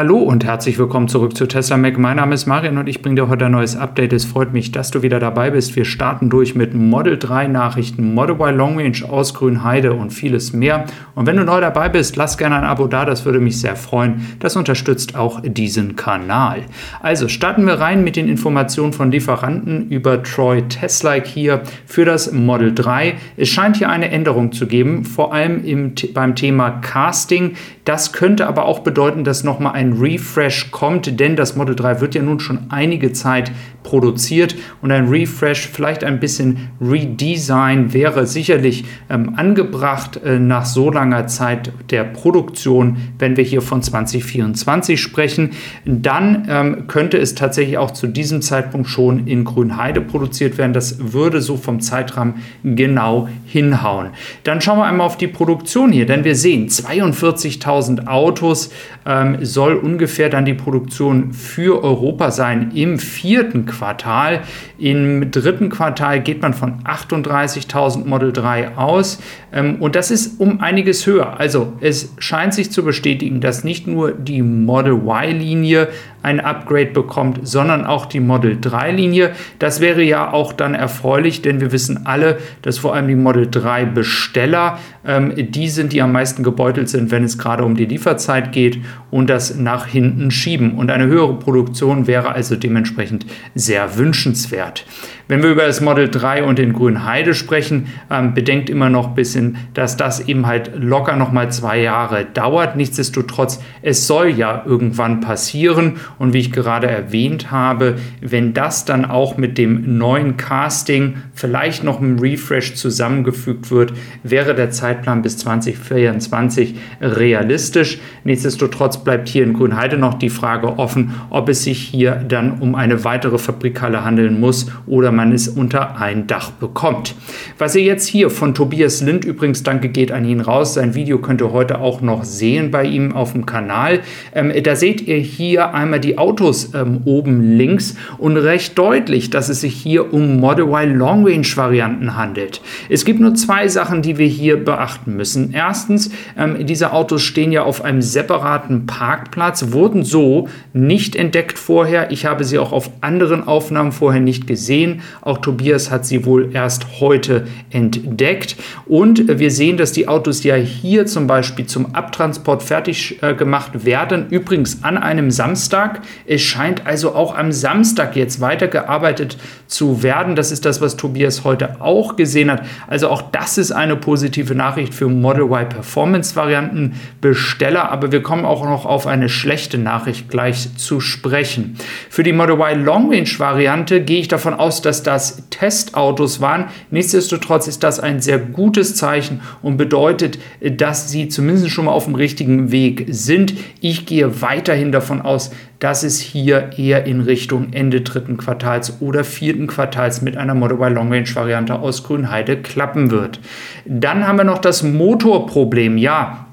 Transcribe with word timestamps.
Hallo 0.00 0.16
und 0.16 0.46
herzlich 0.46 0.78
willkommen 0.78 1.08
zurück 1.08 1.36
zu 1.36 1.44
Tesla 1.44 1.76
Mac. 1.76 1.98
Mein 1.98 2.16
Name 2.16 2.34
ist 2.34 2.46
Marian 2.46 2.78
und 2.78 2.88
ich 2.88 3.02
bringe 3.02 3.16
dir 3.16 3.28
heute 3.28 3.44
ein 3.44 3.52
neues 3.52 3.76
Update. 3.76 4.14
Es 4.14 4.24
freut 4.24 4.50
mich, 4.50 4.72
dass 4.72 4.90
du 4.90 5.02
wieder 5.02 5.20
dabei 5.20 5.50
bist. 5.50 5.76
Wir 5.76 5.84
starten 5.84 6.30
durch 6.30 6.54
mit 6.54 6.72
Model 6.72 7.18
3 7.18 7.48
Nachrichten, 7.48 8.14
Model 8.14 8.36
Y 8.36 8.56
Long 8.56 8.78
Range 8.78 8.96
aus 9.06 9.34
Grünheide 9.34 9.92
und 9.92 10.08
vieles 10.08 10.54
mehr. 10.54 10.86
Und 11.14 11.26
wenn 11.26 11.36
du 11.36 11.44
neu 11.44 11.60
dabei 11.60 11.90
bist, 11.90 12.16
lass 12.16 12.38
gerne 12.38 12.56
ein 12.56 12.64
Abo 12.64 12.86
da, 12.86 13.04
das 13.04 13.26
würde 13.26 13.40
mich 13.40 13.60
sehr 13.60 13.76
freuen. 13.76 14.26
Das 14.38 14.56
unterstützt 14.56 15.16
auch 15.16 15.42
diesen 15.44 15.96
Kanal. 15.96 16.62
Also 17.02 17.28
starten 17.28 17.66
wir 17.66 17.74
rein 17.74 18.02
mit 18.02 18.16
den 18.16 18.26
Informationen 18.26 18.94
von 18.94 19.12
Lieferanten 19.12 19.90
über 19.90 20.22
Troy 20.22 20.62
Tesla 20.62 21.12
hier 21.12 21.60
für 21.84 22.06
das 22.06 22.32
Model 22.32 22.74
3. 22.74 23.16
Es 23.36 23.50
scheint 23.50 23.76
hier 23.76 23.90
eine 23.90 24.10
Änderung 24.10 24.52
zu 24.52 24.66
geben, 24.66 25.04
vor 25.04 25.34
allem 25.34 25.62
im, 25.62 25.92
beim 26.14 26.36
Thema 26.36 26.70
Casting. 26.70 27.56
Das 27.90 28.12
könnte 28.12 28.46
aber 28.46 28.66
auch 28.66 28.78
bedeuten, 28.78 29.24
dass 29.24 29.42
nochmal 29.42 29.72
ein 29.72 29.94
Refresh 29.94 30.70
kommt, 30.70 31.18
denn 31.18 31.34
das 31.34 31.56
Model 31.56 31.74
3 31.74 32.00
wird 32.00 32.14
ja 32.14 32.22
nun 32.22 32.38
schon 32.38 32.66
einige 32.68 33.12
Zeit 33.12 33.50
produziert 33.82 34.56
und 34.82 34.90
ein 34.90 35.08
Refresh, 35.08 35.68
vielleicht 35.68 36.04
ein 36.04 36.20
bisschen 36.20 36.70
Redesign 36.80 37.92
wäre 37.92 38.26
sicherlich 38.26 38.84
ähm, 39.08 39.34
angebracht 39.36 40.20
äh, 40.24 40.38
nach 40.38 40.66
so 40.66 40.90
langer 40.90 41.26
Zeit 41.28 41.72
der 41.90 42.04
Produktion, 42.04 42.96
wenn 43.18 43.36
wir 43.36 43.44
hier 43.44 43.62
von 43.62 43.82
2024 43.82 45.00
sprechen. 45.00 45.50
Dann 45.84 46.46
ähm, 46.48 46.86
könnte 46.86 47.16
es 47.16 47.34
tatsächlich 47.34 47.78
auch 47.78 47.92
zu 47.92 48.06
diesem 48.06 48.42
Zeitpunkt 48.42 48.88
schon 48.88 49.26
in 49.26 49.44
Grünheide 49.44 50.00
produziert 50.00 50.58
werden. 50.58 50.72
Das 50.72 51.12
würde 51.12 51.40
so 51.40 51.56
vom 51.56 51.80
Zeitrahmen 51.80 52.34
genau 52.62 53.28
hinhauen. 53.46 54.08
Dann 54.44 54.60
schauen 54.60 54.78
wir 54.78 54.84
einmal 54.84 55.06
auf 55.06 55.16
die 55.16 55.26
Produktion 55.26 55.92
hier, 55.92 56.06
denn 56.06 56.24
wir 56.24 56.36
sehen 56.36 56.68
42.000 56.68 58.06
Autos 58.06 58.70
ähm, 59.06 59.38
soll 59.40 59.60
soll 59.60 59.74
ungefähr 59.74 60.30
dann 60.30 60.46
die 60.46 60.54
Produktion 60.54 61.32
für 61.32 61.84
Europa 61.84 62.30
sein 62.30 62.72
im 62.74 62.98
vierten 62.98 63.66
Quartal. 63.70 64.40
Im 64.78 65.30
dritten 65.30 65.70
Quartal 65.70 66.20
geht 66.20 66.42
man 66.42 66.54
von 66.54 66.82
38.000 66.84 68.06
Model 68.06 68.32
3 68.32 68.76
aus 68.76 69.20
ähm, 69.52 69.76
und 69.80 69.96
das 69.96 70.10
ist 70.10 70.40
um 70.40 70.60
einiges 70.60 71.06
höher. 71.06 71.40
Also 71.40 71.72
es 71.80 72.14
scheint 72.18 72.54
sich 72.54 72.70
zu 72.70 72.84
bestätigen, 72.84 73.40
dass 73.40 73.64
nicht 73.64 73.86
nur 73.86 74.12
die 74.12 74.42
Model 74.42 74.92
Y-Linie 74.92 75.88
ein 76.22 76.40
Upgrade 76.40 76.90
bekommt, 76.90 77.40
sondern 77.42 77.86
auch 77.86 78.06
die 78.06 78.20
Model 78.20 78.58
3 78.60 78.92
Linie. 78.92 79.32
Das 79.58 79.80
wäre 79.80 80.02
ja 80.02 80.32
auch 80.32 80.52
dann 80.52 80.74
erfreulich, 80.74 81.40
denn 81.42 81.60
wir 81.60 81.72
wissen 81.72 82.06
alle, 82.06 82.38
dass 82.62 82.78
vor 82.78 82.94
allem 82.94 83.08
die 83.08 83.14
Model 83.14 83.48
3 83.50 83.86
Besteller 83.86 84.78
ähm, 85.06 85.32
die 85.36 85.68
sind, 85.68 85.92
die 85.92 86.02
am 86.02 86.12
meisten 86.12 86.42
gebeutelt 86.42 86.88
sind, 86.88 87.10
wenn 87.10 87.24
es 87.24 87.38
gerade 87.38 87.64
um 87.64 87.74
die 87.74 87.86
Lieferzeit 87.86 88.52
geht 88.52 88.78
und 89.10 89.30
das 89.30 89.56
nach 89.56 89.86
hinten 89.86 90.30
schieben. 90.30 90.74
Und 90.74 90.90
eine 90.90 91.06
höhere 91.06 91.38
Produktion 91.38 92.06
wäre 92.06 92.32
also 92.32 92.56
dementsprechend 92.56 93.24
sehr 93.60 93.96
wünschenswert. 93.96 94.84
Wenn 95.30 95.44
wir 95.44 95.50
über 95.50 95.64
das 95.64 95.80
Model 95.80 96.08
3 96.08 96.42
und 96.42 96.58
den 96.58 96.72
grünen 96.72 97.04
Heide 97.04 97.34
sprechen, 97.34 97.86
ähm, 98.10 98.34
bedenkt 98.34 98.68
immer 98.68 98.90
noch 98.90 99.10
ein 99.10 99.14
bisschen, 99.14 99.58
dass 99.74 99.96
das 99.96 100.18
eben 100.26 100.48
halt 100.48 100.72
locker 100.74 101.14
noch 101.14 101.30
mal 101.30 101.52
zwei 101.52 101.80
Jahre 101.80 102.24
dauert. 102.24 102.74
Nichtsdestotrotz, 102.74 103.62
es 103.80 104.08
soll 104.08 104.30
ja 104.30 104.64
irgendwann 104.66 105.20
passieren. 105.20 106.00
Und 106.18 106.32
wie 106.32 106.40
ich 106.40 106.50
gerade 106.50 106.88
erwähnt 106.88 107.52
habe, 107.52 107.94
wenn 108.20 108.54
das 108.54 108.86
dann 108.86 109.04
auch 109.04 109.36
mit 109.36 109.56
dem 109.56 109.98
neuen 109.98 110.36
Casting, 110.36 111.18
vielleicht 111.32 111.84
noch 111.84 112.00
im 112.00 112.18
Refresh 112.18 112.74
zusammengefügt 112.74 113.70
wird, 113.70 113.92
wäre 114.24 114.56
der 114.56 114.72
Zeitplan 114.72 115.22
bis 115.22 115.38
2024 115.38 116.74
realistisch. 117.00 118.00
Nichtsdestotrotz 118.24 119.04
bleibt 119.04 119.28
hier 119.28 119.44
in 119.44 119.52
Grünheide 119.52 119.96
noch 119.96 120.14
die 120.14 120.28
Frage 120.28 120.76
offen, 120.80 121.14
ob 121.30 121.48
es 121.48 121.62
sich 121.62 121.78
hier 121.78 122.16
dann 122.16 122.58
um 122.58 122.74
eine 122.74 123.04
weitere 123.04 123.38
Fabrikhalle 123.50 124.04
handeln 124.04 124.38
muss 124.38 124.66
oder 124.86 125.10
man 125.10 125.32
es 125.32 125.48
unter 125.48 126.00
ein 126.00 126.26
Dach 126.28 126.50
bekommt. 126.52 127.14
Was 127.58 127.74
ihr 127.74 127.82
jetzt 127.82 128.06
hier 128.06 128.30
von 128.30 128.54
Tobias 128.54 129.02
Lind 129.02 129.24
übrigens, 129.24 129.62
danke 129.64 129.88
geht 129.88 130.12
an 130.12 130.24
ihn 130.24 130.40
raus, 130.40 130.74
sein 130.74 130.94
Video 130.94 131.18
könnt 131.18 131.40
ihr 131.40 131.52
heute 131.52 131.80
auch 131.80 132.00
noch 132.00 132.22
sehen 132.24 132.70
bei 132.70 132.84
ihm 132.84 133.12
auf 133.12 133.32
dem 133.32 133.46
Kanal. 133.46 134.00
Ähm, 134.34 134.52
da 134.62 134.76
seht 134.76 135.00
ihr 135.00 135.16
hier 135.16 135.74
einmal 135.74 135.98
die 135.98 136.16
Autos 136.16 136.72
ähm, 136.74 137.00
oben 137.04 137.56
links 137.56 137.96
und 138.18 138.36
recht 138.36 138.78
deutlich, 138.78 139.30
dass 139.30 139.48
es 139.48 139.62
sich 139.62 139.74
hier 139.74 140.12
um 140.12 140.38
Model 140.38 140.66
Y 140.66 140.94
Long 140.94 141.26
Range 141.26 141.46
Varianten 141.56 142.16
handelt. 142.16 142.60
Es 142.88 143.04
gibt 143.04 143.18
nur 143.18 143.34
zwei 143.34 143.66
Sachen, 143.66 144.02
die 144.02 144.16
wir 144.16 144.28
hier 144.28 144.64
beachten 144.64 145.16
müssen. 145.16 145.52
Erstens, 145.52 146.10
ähm, 146.38 146.64
diese 146.66 146.92
Autos 146.92 147.22
stehen 147.22 147.50
ja 147.50 147.64
auf 147.64 147.82
einem 147.82 148.02
separaten 148.02 148.86
Parkplatz, 148.86 149.72
wurden 149.72 150.04
so 150.04 150.48
nicht 150.72 151.16
entdeckt 151.16 151.58
vorher. 151.58 152.12
Ich 152.12 152.26
habe 152.26 152.44
sie 152.44 152.58
auch 152.58 152.72
auf 152.72 152.90
anderen 153.00 153.39
Aufnahmen 153.46 153.92
vorher 153.92 154.20
nicht 154.20 154.46
gesehen. 154.46 155.02
Auch 155.20 155.38
Tobias 155.38 155.90
hat 155.90 156.06
sie 156.06 156.24
wohl 156.24 156.50
erst 156.54 157.00
heute 157.00 157.46
entdeckt. 157.70 158.56
Und 158.86 159.38
wir 159.38 159.50
sehen, 159.50 159.76
dass 159.76 159.92
die 159.92 160.08
Autos 160.08 160.42
ja 160.44 160.54
hier 160.54 161.06
zum 161.06 161.26
Beispiel 161.26 161.66
zum 161.66 161.94
Abtransport 161.94 162.62
fertig 162.62 163.22
äh, 163.22 163.34
gemacht 163.34 163.84
werden. 163.84 164.26
Übrigens 164.30 164.82
an 164.82 164.98
einem 164.98 165.30
Samstag. 165.30 166.02
Es 166.26 166.42
scheint 166.42 166.86
also 166.86 167.14
auch 167.14 167.36
am 167.36 167.52
Samstag 167.52 168.16
jetzt 168.16 168.40
weitergearbeitet 168.40 169.36
zu 169.66 170.02
werden. 170.02 170.36
Das 170.36 170.52
ist 170.52 170.64
das, 170.64 170.80
was 170.80 170.96
Tobias 170.96 171.44
heute 171.44 171.80
auch 171.80 172.16
gesehen 172.16 172.50
hat. 172.50 172.64
Also 172.86 173.08
auch 173.08 173.22
das 173.30 173.58
ist 173.58 173.72
eine 173.72 173.96
positive 173.96 174.54
Nachricht 174.54 174.94
für 174.94 175.08
Model 175.08 175.44
Y 175.44 175.68
Performance 175.68 176.36
Varianten 176.36 177.00
Besteller. 177.20 177.90
Aber 177.90 178.12
wir 178.12 178.22
kommen 178.22 178.44
auch 178.44 178.64
noch 178.64 178.86
auf 178.86 179.06
eine 179.06 179.28
schlechte 179.28 179.78
Nachricht 179.78 180.28
gleich 180.28 180.76
zu 180.76 181.00
sprechen. 181.00 181.76
Für 182.08 182.22
die 182.22 182.32
Model 182.32 182.56
Y 182.56 182.84
Long 182.84 183.10
Range 183.12 183.29
Variante 183.38 184.00
gehe 184.00 184.20
ich 184.20 184.28
davon 184.28 184.54
aus, 184.54 184.82
dass 184.82 185.02
das 185.02 185.44
Testautos 185.50 186.40
waren. 186.40 186.66
Nichtsdestotrotz 186.90 187.68
ist 187.68 187.84
das 187.84 188.00
ein 188.00 188.20
sehr 188.20 188.38
gutes 188.38 188.96
Zeichen 188.96 189.42
und 189.62 189.76
bedeutet, 189.76 190.38
dass 190.60 191.10
sie 191.10 191.28
zumindest 191.28 191.70
schon 191.70 191.84
mal 191.84 191.92
auf 191.92 192.06
dem 192.06 192.14
richtigen 192.14 192.72
Weg 192.72 193.06
sind. 193.08 193.54
Ich 193.80 194.06
gehe 194.06 194.42
weiterhin 194.42 194.90
davon 194.90 195.20
aus, 195.22 195.50
dass 195.78 196.02
es 196.02 196.20
hier 196.20 196.70
eher 196.76 197.06
in 197.06 197.20
Richtung 197.20 197.72
Ende 197.72 198.02
dritten 198.02 198.36
Quartals 198.36 199.00
oder 199.00 199.24
vierten 199.24 199.66
Quartals 199.66 200.20
mit 200.20 200.36
einer 200.36 200.54
Model 200.54 200.76
Y 200.76 200.94
Long 200.94 201.12
Range 201.12 201.34
Variante 201.34 201.78
aus 201.78 202.04
Grünheide 202.04 202.56
klappen 202.58 203.10
wird. 203.10 203.40
Dann 203.86 204.26
haben 204.26 204.36
wir 204.36 204.44
noch 204.44 204.58
das 204.58 204.82
Motorproblem. 204.82 205.96
Ja, 205.96 206.46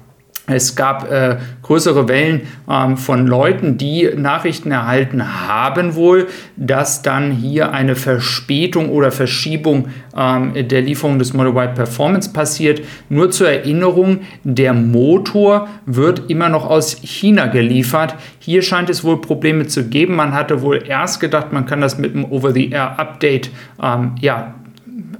es 0.48 0.74
gab 0.74 1.10
äh, 1.10 1.36
größere 1.62 2.08
Wellen 2.08 2.42
ähm, 2.68 2.96
von 2.96 3.26
Leuten, 3.26 3.78
die 3.78 4.08
Nachrichten 4.16 4.70
erhalten 4.70 5.46
haben 5.46 5.94
wohl, 5.94 6.26
dass 6.56 7.02
dann 7.02 7.30
hier 7.30 7.72
eine 7.72 7.94
Verspätung 7.94 8.88
oder 8.88 9.12
Verschiebung 9.12 9.88
ähm, 10.16 10.52
der 10.68 10.82
Lieferung 10.82 11.18
des 11.18 11.34
Model 11.34 11.52
Y 11.52 11.74
Performance 11.74 12.32
passiert. 12.32 12.80
Nur 13.08 13.30
zur 13.30 13.50
Erinnerung, 13.50 14.20
der 14.44 14.72
Motor 14.72 15.68
wird 15.86 16.30
immer 16.30 16.48
noch 16.48 16.68
aus 16.68 16.96
China 17.02 17.46
geliefert. 17.46 18.14
Hier 18.38 18.62
scheint 18.62 18.90
es 18.90 19.04
wohl 19.04 19.20
Probleme 19.20 19.66
zu 19.66 19.88
geben. 19.88 20.16
Man 20.16 20.32
hatte 20.32 20.62
wohl 20.62 20.82
erst 20.86 21.20
gedacht, 21.20 21.52
man 21.52 21.66
kann 21.66 21.80
das 21.80 21.98
mit 21.98 22.14
einem 22.14 22.24
Over-the-Air-Update 22.24 23.50
ähm, 23.82 24.14
ja, 24.20 24.54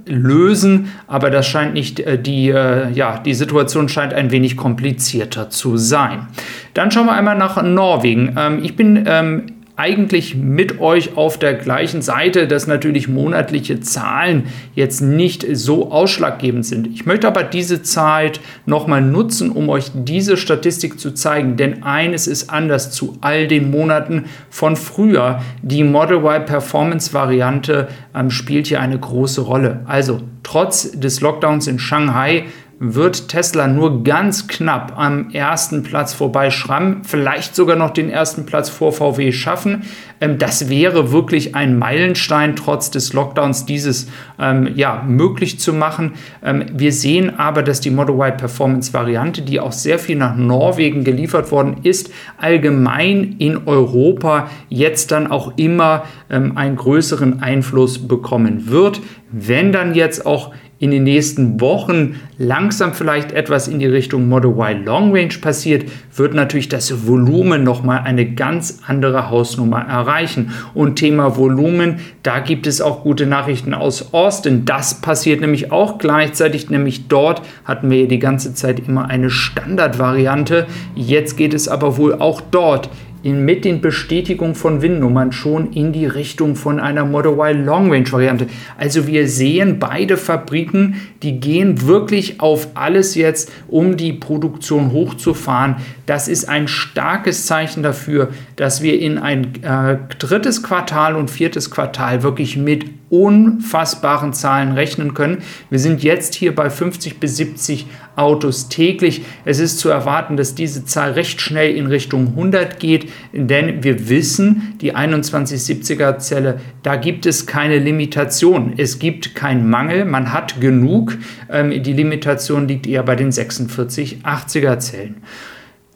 lösen, 0.09 0.91
aber 1.07 1.29
das 1.29 1.47
scheint 1.47 1.73
nicht 1.73 1.99
äh, 1.99 2.21
die, 2.21 2.49
äh, 2.49 2.91
ja, 2.91 3.19
die 3.19 3.33
Situation 3.33 3.87
scheint 3.89 4.13
ein 4.13 4.31
wenig 4.31 4.57
komplizierter 4.57 5.49
zu 5.49 5.77
sein. 5.77 6.27
Dann 6.73 6.91
schauen 6.91 7.05
wir 7.05 7.13
einmal 7.13 7.37
nach 7.37 7.61
Norwegen. 7.61 8.35
Ähm, 8.37 8.59
ich 8.63 8.75
bin 8.75 9.03
ähm, 9.07 9.43
eigentlich 9.79 10.35
mit 10.35 10.81
euch 10.81 11.15
auf 11.15 11.39
der 11.39 11.53
gleichen 11.53 12.01
Seite, 12.01 12.47
dass 12.47 12.67
natürlich 12.67 13.07
monatliche 13.07 13.79
Zahlen 13.79 14.47
jetzt 14.75 14.99
nicht 14.99 15.45
so 15.53 15.89
ausschlaggebend 15.89 16.65
sind. 16.65 16.87
Ich 16.87 17.05
möchte 17.05 17.27
aber 17.27 17.43
diese 17.43 17.81
Zeit 17.81 18.41
nochmal 18.65 19.01
nutzen, 19.01 19.51
um 19.51 19.69
euch 19.69 19.91
diese 19.93 20.35
Statistik 20.35 20.99
zu 20.99 21.11
zeigen, 21.11 21.55
denn 21.55 21.83
eines 21.83 22.27
ist 22.27 22.49
anders 22.49 22.91
zu 22.91 23.17
all 23.21 23.47
den 23.47 23.71
Monaten 23.71 24.25
von 24.49 24.75
früher. 24.75 25.41
Die 25.61 25.85
Model 25.85 26.17
Y 26.17 26.45
Performance 26.45 27.13
Variante 27.13 27.87
ähm, 28.13 28.31
spielt 28.31 28.67
hier 28.67 28.81
eine 28.81 28.99
große 28.99 29.39
Rolle. 29.39 29.79
Also 29.85 30.19
trotz 30.43 30.91
des 30.91 31.21
Lockdowns 31.21 31.67
in 31.67 31.79
Shanghai 31.79 32.43
wird 32.79 33.27
Tesla 33.27 33.67
nur 33.67 34.03
ganz 34.03 34.47
knapp 34.47 34.93
am 34.97 35.29
ersten 35.31 35.83
Platz 35.83 36.13
vorbei 36.13 36.49
schrammen, 36.49 37.03
vielleicht 37.03 37.53
sogar 37.53 37.75
noch 37.75 37.91
den 37.91 38.09
ersten 38.09 38.45
Platz 38.45 38.69
vor 38.69 38.93
VW 38.93 39.33
schaffen. 39.33 39.83
Ähm, 40.21 40.37
das 40.37 40.69
wäre 40.69 41.11
wirklich 41.11 41.55
ein 41.55 41.77
Meilenstein, 41.77 42.55
trotz 42.55 42.89
des 42.89 43.11
Lockdowns 43.11 43.65
dieses 43.65 44.07
ähm, 44.39 44.69
ja, 44.75 45.03
möglich 45.05 45.59
zu 45.59 45.73
machen. 45.73 46.13
Ähm, 46.41 46.65
wir 46.73 46.93
sehen 46.93 47.37
aber, 47.37 47.63
dass 47.63 47.81
die 47.81 47.91
Model 47.91 48.15
Y 48.15 48.37
Performance 48.37 48.93
Variante, 48.93 49.41
die 49.41 49.59
auch 49.59 49.73
sehr 49.73 49.99
viel 49.99 50.15
nach 50.15 50.37
Norwegen 50.37 51.03
geliefert 51.03 51.51
worden 51.51 51.77
ist, 51.83 52.11
allgemein 52.37 53.35
in 53.39 53.67
Europa 53.67 54.49
jetzt 54.69 55.11
dann 55.11 55.27
auch 55.27 55.53
immer 55.57 56.03
einen 56.29 56.75
größeren 56.75 57.41
Einfluss 57.41 58.07
bekommen 58.07 58.69
wird. 58.69 59.01
Wenn 59.31 59.71
dann 59.71 59.95
jetzt 59.95 60.25
auch 60.25 60.53
in 60.79 60.91
den 60.91 61.03
nächsten 61.03 61.59
Wochen 61.59 62.15
langsam 62.37 62.93
vielleicht 62.93 63.33
etwas 63.33 63.67
in 63.67 63.79
die 63.79 63.85
Richtung 63.85 64.29
Model 64.29 64.51
Y 64.51 64.85
Long 64.85 65.13
Range 65.13 65.33
passiert, 65.41 65.91
wird 66.15 66.33
natürlich 66.33 66.69
das 66.69 67.05
Volumen 67.05 67.63
nochmal 67.63 67.99
eine 68.05 68.25
ganz 68.25 68.79
andere 68.87 69.29
Hausnummer 69.29 69.81
erreichen. 69.81 70.51
Und 70.73 70.95
Thema 70.95 71.35
Volumen, 71.35 71.99
da 72.23 72.39
gibt 72.39 72.65
es 72.65 72.79
auch 72.79 73.03
gute 73.03 73.25
Nachrichten 73.25 73.73
aus 73.73 74.13
Austin. 74.13 74.63
Das 74.63 75.01
passiert 75.01 75.41
nämlich 75.41 75.71
auch 75.71 75.97
gleichzeitig, 75.97 76.69
nämlich 76.69 77.09
dort 77.09 77.41
hatten 77.65 77.89
wir 77.89 78.07
die 78.07 78.19
ganze 78.19 78.53
Zeit 78.53 78.87
immer 78.87 79.09
eine 79.09 79.29
Standardvariante. 79.29 80.65
Jetzt 80.95 81.35
geht 81.35 81.53
es 81.53 81.67
aber 81.67 81.97
wohl 81.97 82.15
auch 82.15 82.39
dort 82.39 82.89
mit 83.23 83.65
den 83.65 83.81
Bestätigungen 83.81 84.55
von 84.55 84.81
WIN-Nummern 84.81 85.31
schon 85.31 85.73
in 85.73 85.91
die 85.91 86.05
Richtung 86.05 86.55
von 86.55 86.79
einer 86.79 87.05
Model 87.05 87.33
Y 87.33 87.65
Long 87.65 87.91
Range 87.91 88.11
Variante. 88.11 88.47
Also 88.77 89.07
wir 89.07 89.27
sehen 89.27 89.79
beide 89.79 90.17
Fabriken, 90.17 90.95
die 91.21 91.39
gehen 91.39 91.85
wirklich 91.85 92.39
auf 92.39 92.69
alles 92.75 93.15
jetzt, 93.15 93.51
um 93.67 93.97
die 93.97 94.13
Produktion 94.13 94.91
hochzufahren. 94.91 95.77
Das 96.05 96.27
ist 96.27 96.47
ein 96.47 96.67
starkes 96.67 97.45
Zeichen 97.45 97.83
dafür, 97.83 98.29
dass 98.55 98.81
wir 98.81 98.99
in 98.99 99.17
ein 99.17 99.63
äh, 99.63 99.97
drittes 100.17 100.63
Quartal 100.63 101.15
und 101.15 101.29
viertes 101.29 101.71
Quartal 101.71 102.23
wirklich 102.23 102.57
mit 102.57 102.85
unfassbaren 103.09 104.33
Zahlen 104.33 104.73
rechnen 104.73 105.13
können. 105.13 105.39
Wir 105.69 105.79
sind 105.79 106.03
jetzt 106.03 106.35
hier 106.35 106.53
bei 106.53 106.69
50 106.69 107.19
bis 107.19 107.37
70 107.37 107.87
Autos 108.15 108.69
täglich. 108.69 109.23
Es 109.45 109.59
ist 109.59 109.79
zu 109.79 109.89
erwarten, 109.89 110.37
dass 110.37 110.53
diese 110.53 110.85
Zahl 110.85 111.13
recht 111.13 111.41
schnell 111.41 111.75
in 111.75 111.87
Richtung 111.87 112.27
100 112.29 112.79
geht, 112.79 113.09
denn 113.33 113.83
wir 113.83 114.09
wissen, 114.09 114.75
die 114.81 114.93
2170er 114.93 116.19
Zelle, 116.19 116.59
da 116.83 116.97
gibt 116.97 117.25
es 117.25 117.45
keine 117.45 117.79
Limitation. 117.79 118.73
Es 118.77 118.99
gibt 118.99 119.35
keinen 119.35 119.69
Mangel, 119.69 120.05
man 120.05 120.33
hat 120.33 120.59
genug. 120.59 121.17
Ähm, 121.49 121.81
die 121.81 121.93
Limitation 121.93 122.67
liegt 122.67 122.87
eher 122.87 123.03
bei 123.03 123.15
den 123.15 123.31
4680er 123.31 124.79
Zellen. 124.79 125.23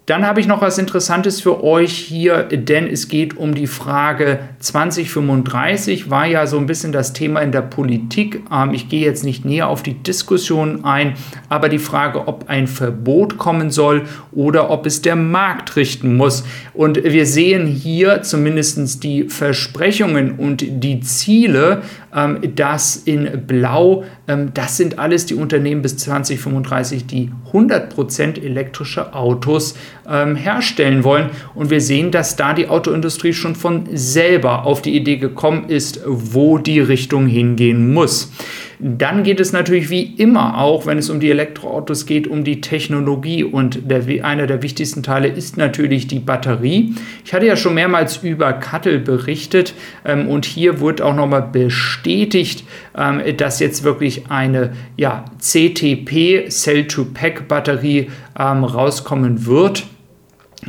Dann 0.05 0.27
habe 0.27 0.41
ich 0.41 0.47
noch 0.47 0.59
was 0.59 0.77
Interessantes 0.77 1.39
für 1.39 1.63
euch 1.63 1.93
hier, 1.93 2.43
denn 2.43 2.87
es 2.87 3.07
geht 3.07 3.37
um 3.37 3.55
die 3.55 3.67
Frage 3.67 4.39
2035, 4.59 6.09
war 6.09 6.25
ja 6.25 6.45
so 6.45 6.57
ein 6.57 6.65
bisschen 6.65 6.91
das 6.91 7.13
Thema 7.13 7.39
in 7.39 7.53
der 7.53 7.61
Politik. 7.61 8.43
Ähm, 8.51 8.73
ich 8.73 8.89
gehe 8.89 9.05
jetzt 9.05 9.23
nicht 9.23 9.45
näher 9.45 9.69
auf 9.69 9.81
die 9.81 9.93
Diskussion 9.93 10.83
ein, 10.83 11.13
aber 11.47 11.69
die 11.69 11.79
Frage, 11.79 12.27
ob 12.27 12.49
ein 12.49 12.67
Verbot 12.67 13.37
kommen 13.37 13.71
soll 13.71 14.03
oder 14.33 14.69
ob 14.69 14.85
es 14.85 15.01
der 15.01 15.15
Markt 15.15 15.77
richten 15.77 16.17
muss. 16.17 16.43
Und 16.73 17.01
wir 17.01 17.25
sehen 17.25 17.65
hier 17.65 18.23
zumindest 18.23 19.03
die 19.05 19.29
Versprechungen 19.29 20.33
und 20.33 20.65
die 20.83 20.99
Ziele, 20.99 21.81
ähm, 22.13 22.39
das 22.55 22.97
in 22.97 23.47
Blau, 23.47 24.03
ähm, 24.27 24.51
das 24.53 24.75
sind 24.75 24.99
alles 24.99 25.27
die 25.27 25.35
Unternehmen 25.35 25.81
bis 25.81 25.95
2035, 25.95 27.05
die 27.05 27.31
100% 27.53 28.41
elektrische 28.43 29.13
Autos 29.13 29.75
ähm, 30.09 30.35
herstellen 30.35 31.03
wollen. 31.03 31.29
Und 31.55 31.69
wir 31.69 31.81
sehen, 31.81 32.11
dass 32.11 32.35
da 32.35 32.53
die 32.53 32.67
Autoindustrie 32.67 33.33
schon 33.33 33.55
von 33.55 33.87
selber 33.93 34.65
auf 34.65 34.81
die 34.81 34.95
Idee 34.95 35.17
gekommen 35.17 35.69
ist, 35.69 36.01
wo 36.05 36.57
die 36.57 36.79
Richtung 36.79 37.27
hingehen 37.27 37.93
muss. 37.93 38.31
Dann 38.85 39.23
geht 39.23 39.39
es 39.39 39.53
natürlich 39.53 39.89
wie 39.89 40.03
immer 40.03 40.57
auch, 40.57 40.85
wenn 40.85 40.97
es 40.97 41.09
um 41.09 41.21
die 41.21 41.31
Elektroautos 41.31 42.05
geht, 42.05 42.27
um 42.27 42.43
die 42.43 42.59
Technologie. 42.59 43.45
Und 43.45 43.89
der, 43.89 44.03
einer 44.25 44.45
der 44.45 44.61
wichtigsten 44.61 45.03
Teile 45.03 45.29
ist 45.29 45.55
natürlich 45.55 46.07
die 46.07 46.19
Batterie. 46.19 46.93
Ich 47.23 47.33
hatte 47.33 47.45
ja 47.45 47.55
schon 47.55 47.75
mehrmals 47.75 48.17
über 48.17 48.51
Kattel 48.51 48.99
berichtet 48.99 49.73
ähm, 50.03 50.27
und 50.27 50.43
hier 50.45 50.81
wurde 50.81 51.05
auch 51.05 51.15
nochmal 51.15 51.47
bestätigt, 51.49 52.65
ähm, 52.97 53.21
dass 53.37 53.61
jetzt 53.61 53.85
wirklich 53.85 54.29
eine 54.29 54.73
ja, 54.97 55.23
CTP 55.39 56.49
Cell-to-Pack-Batterie 56.49 58.09
ähm, 58.37 58.63
rauskommen 58.65 59.45
wird 59.45 59.83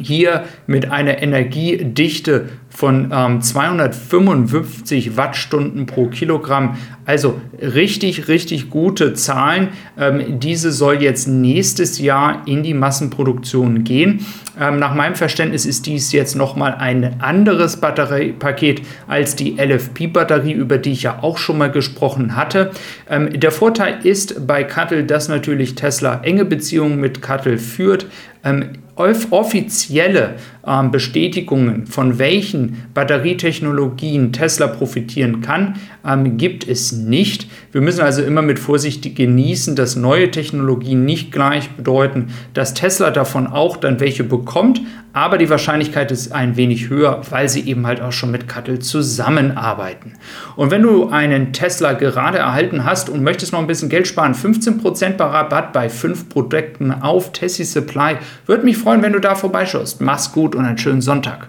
hier 0.00 0.44
mit 0.66 0.90
einer 0.90 1.22
Energiedichte 1.22 2.48
von 2.74 3.10
ähm, 3.12 3.40
255 3.40 5.16
Wattstunden 5.16 5.86
pro 5.86 6.08
Kilogramm. 6.08 6.76
Also 7.06 7.40
richtig, 7.60 8.26
richtig 8.26 8.68
gute 8.68 9.14
Zahlen. 9.14 9.68
Ähm, 9.96 10.40
diese 10.40 10.72
soll 10.72 11.00
jetzt 11.00 11.28
nächstes 11.28 12.00
Jahr 12.00 12.42
in 12.46 12.64
die 12.64 12.74
Massenproduktion 12.74 13.84
gehen. 13.84 14.26
Ähm, 14.60 14.80
nach 14.80 14.92
meinem 14.92 15.14
Verständnis 15.14 15.66
ist 15.66 15.86
dies 15.86 16.10
jetzt 16.10 16.34
nochmal 16.34 16.74
ein 16.74 17.20
anderes 17.20 17.76
Batteriepaket 17.76 18.82
als 19.06 19.36
die 19.36 19.56
LFP-Batterie, 19.56 20.52
über 20.52 20.76
die 20.76 20.92
ich 20.92 21.04
ja 21.04 21.22
auch 21.22 21.38
schon 21.38 21.58
mal 21.58 21.70
gesprochen 21.70 22.34
hatte. 22.34 22.72
Ähm, 23.08 23.38
der 23.38 23.52
Vorteil 23.52 24.04
ist 24.04 24.48
bei 24.48 24.64
Cuttle, 24.64 25.04
dass 25.04 25.28
natürlich 25.28 25.76
Tesla 25.76 26.20
enge 26.24 26.44
Beziehungen 26.44 27.00
mit 27.00 27.22
Cuttle 27.22 27.58
führt. 27.58 28.06
Ähm, 28.42 28.70
offizielle 28.96 30.34
ähm, 30.66 30.90
Bestätigungen, 30.90 31.86
von 31.86 32.18
welchen 32.18 32.84
Batterietechnologien 32.94 34.32
Tesla 34.32 34.66
profitieren 34.66 35.40
kann, 35.40 35.74
ähm, 36.06 36.36
gibt 36.36 36.66
es 36.66 36.92
nicht. 36.92 37.48
Wir 37.72 37.80
müssen 37.80 38.02
also 38.02 38.22
immer 38.22 38.42
mit 38.42 38.58
Vorsicht 38.58 39.14
genießen, 39.14 39.76
dass 39.76 39.96
neue 39.96 40.30
Technologien 40.30 41.04
nicht 41.04 41.32
gleich 41.32 41.70
bedeuten, 41.70 42.28
dass 42.52 42.74
Tesla 42.74 43.10
davon 43.10 43.46
auch 43.46 43.76
dann 43.76 44.00
welche 44.00 44.24
bekommt, 44.24 44.80
aber 45.14 45.38
die 45.38 45.48
Wahrscheinlichkeit 45.48 46.10
ist 46.10 46.32
ein 46.32 46.56
wenig 46.56 46.88
höher, 46.88 47.22
weil 47.30 47.48
sie 47.48 47.60
eben 47.68 47.86
halt 47.86 48.00
auch 48.00 48.10
schon 48.10 48.32
mit 48.32 48.48
Cuttle 48.48 48.80
zusammenarbeiten. 48.80 50.14
Und 50.56 50.72
wenn 50.72 50.82
du 50.82 51.08
einen 51.08 51.52
Tesla 51.52 51.92
gerade 51.92 52.38
erhalten 52.38 52.84
hast 52.84 53.08
und 53.08 53.22
möchtest 53.22 53.52
noch 53.52 53.60
ein 53.60 53.68
bisschen 53.68 53.88
Geld 53.88 54.08
sparen, 54.08 54.34
15% 54.34 55.20
Rabatt 55.20 55.72
bei 55.72 55.88
5 55.88 56.28
Produkten 56.28 56.90
auf 56.90 57.30
Tessie 57.30 57.62
Supply, 57.62 58.16
würde 58.46 58.64
mich 58.64 58.76
freuen, 58.76 59.02
wenn 59.02 59.12
du 59.12 59.20
da 59.20 59.36
vorbeischaust. 59.36 60.00
Mach's 60.00 60.32
gut 60.32 60.53
und 60.54 60.64
einen 60.64 60.78
schönen 60.78 61.02
Sonntag. 61.02 61.48